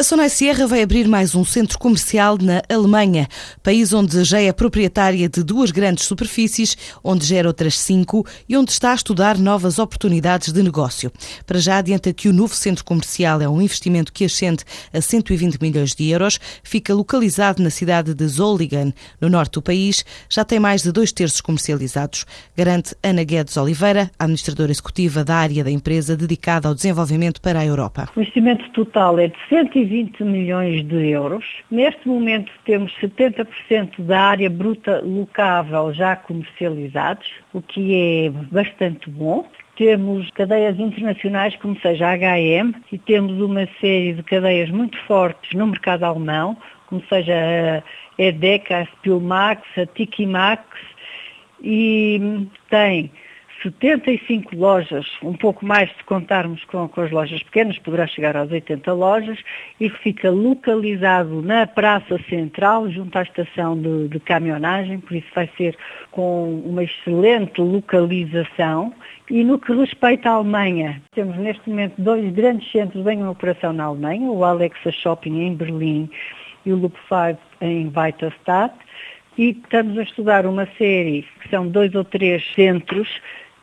[0.00, 3.26] A Sonai Sierra vai abrir mais um centro comercial na Alemanha,
[3.64, 8.70] país onde já é proprietária de duas grandes superfícies, onde gera outras cinco e onde
[8.70, 11.10] está a estudar novas oportunidades de negócio.
[11.44, 14.62] Para já adianta que o novo centro comercial é um investimento que ascende
[14.94, 20.04] a 120 milhões de euros, fica localizado na cidade de Zolligan, no norte do país,
[20.30, 22.24] já tem mais de dois terços comercializados,
[22.56, 27.66] garante Ana Guedes Oliveira, administradora executiva da área da empresa dedicada ao desenvolvimento para a
[27.66, 28.08] Europa.
[28.14, 31.44] O investimento total é de 120 120 milhões de euros.
[31.70, 39.48] Neste momento temos 70% da área bruta locável já comercializados, o que é bastante bom.
[39.76, 45.52] Temos cadeias internacionais como seja a H&M e temos uma série de cadeias muito fortes
[45.54, 46.56] no mercado alemão,
[46.88, 47.34] como seja
[48.18, 50.62] a Edeka, a Spielmax, a Tiki Max
[51.62, 53.10] e tem
[53.62, 58.50] 75 lojas, um pouco mais se contarmos com, com, as lojas pequenas, poderá chegar às
[58.50, 59.38] 80 lojas,
[59.80, 65.48] e fica localizado na Praça Central, junto à estação de, de caminhonagem, por isso vai
[65.56, 65.76] ser
[66.10, 68.92] com uma excelente localização.
[69.30, 73.84] E no que respeita à Alemanha, temos neste momento dois grandes centros em operação na
[73.84, 76.08] Alemanha, o Alexa Shopping em Berlim
[76.64, 78.74] e o Loop 5 em Weiterstadt
[79.38, 83.08] e estamos a estudar uma série, que são dois ou três centros,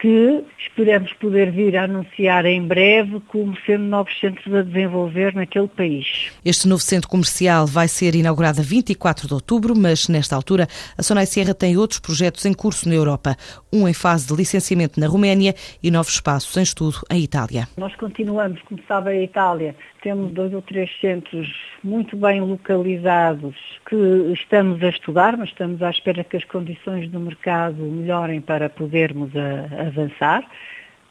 [0.00, 5.68] que esperamos poder vir a anunciar em breve como sendo novos centros a desenvolver naquele
[5.68, 6.32] país.
[6.42, 11.02] Este novo centro comercial vai ser inaugurado a 24 de outubro, mas nesta altura a
[11.02, 13.36] Sonai Serra tem outros projetos em curso na Europa,
[13.70, 17.68] um em fase de licenciamento na Roménia e novos espaços em estudo em Itália.
[17.76, 19.76] Nós continuamos, como sabe, a Itália.
[20.02, 21.46] Temos dois ou três centros
[21.84, 23.54] muito bem localizados
[23.86, 28.70] que estamos a estudar, mas estamos à espera que as condições do mercado melhorem para
[28.70, 30.44] podermos a, a avançar.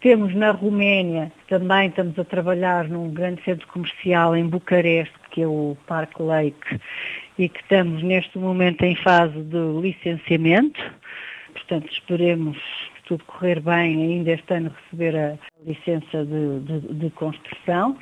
[0.00, 5.46] Temos na Roménia, também estamos a trabalhar num grande centro comercial em Bucareste, que é
[5.46, 6.80] o Park Lake,
[7.36, 10.80] e que estamos neste momento em fase de licenciamento.
[11.52, 12.58] Portanto, esperemos
[13.06, 17.96] tudo correr bem ainda este ano receber a licença de, de, de construção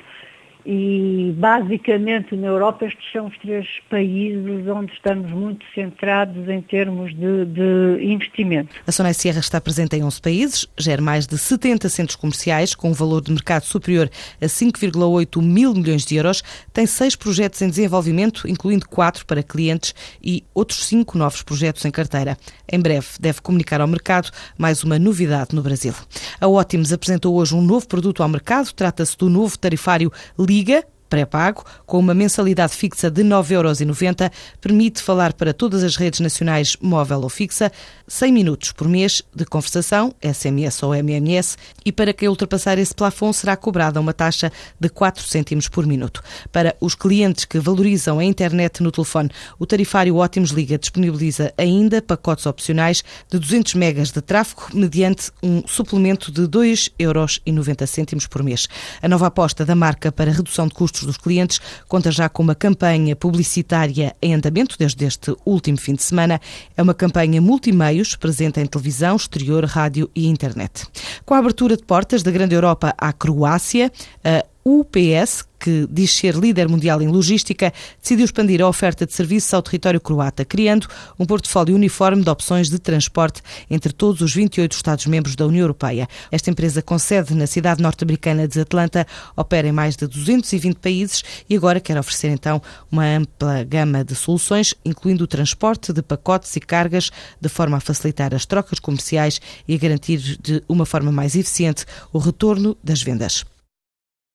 [0.65, 7.15] e basicamente na Europa estes são os três países onde estamos muito centrados em termos
[7.15, 8.75] de, de investimento.
[8.85, 12.89] A Sonai Sierra está presente em 11 países, gera mais de 70 centros comerciais com
[12.89, 14.09] um valor de mercado superior
[14.41, 16.43] a 5,8 mil milhões de euros,
[16.73, 21.91] tem seis projetos em desenvolvimento, incluindo quatro para clientes e outros cinco novos projetos em
[21.91, 22.37] carteira.
[22.71, 25.93] Em breve deve comunicar ao mercado mais uma novidade no Brasil.
[26.39, 30.11] A Ótimos apresentou hoje um novo produto ao mercado, trata-se do novo tarifário
[30.57, 34.31] Liga pré-pago, com uma mensalidade fixa de 9,90€,
[34.61, 37.71] permite falar para todas as redes nacionais móvel ou fixa,
[38.07, 43.35] 100 minutos por mês de conversação, SMS ou MMS, e para quem ultrapassar esse plafond
[43.35, 46.21] será cobrada uma taxa de 4 cêntimos por minuto.
[46.51, 49.29] Para os clientes que valorizam a internet no telefone,
[49.59, 55.61] o tarifário Ótimos Liga disponibiliza ainda pacotes opcionais de 200 megas de tráfego mediante um
[55.67, 58.67] suplemento de 2,90€ por mês.
[59.01, 62.41] A nova aposta da marca para redução de custos custos dos clientes, conta já com
[62.41, 66.41] uma campanha publicitária em andamento desde este último fim de semana.
[66.75, 70.85] É uma campanha multimeios, presente em televisão, exterior, rádio e internet.
[71.25, 73.91] Com a abertura de portas da Grande Europa à Croácia,
[74.23, 79.53] a UPS, que diz ser líder mundial em logística, decidiu expandir a oferta de serviços
[79.53, 84.73] ao território croata, criando um portfólio uniforme de opções de transporte entre todos os 28
[84.73, 86.05] Estados-membros da União Europeia.
[86.29, 89.07] Esta empresa, com sede na cidade norte-americana de Atlanta,
[89.37, 92.61] opera em mais de 220 países e agora quer oferecer então
[92.91, 97.79] uma ampla gama de soluções, incluindo o transporte de pacotes e cargas, de forma a
[97.79, 103.01] facilitar as trocas comerciais e a garantir de uma forma mais eficiente o retorno das
[103.01, 103.45] vendas.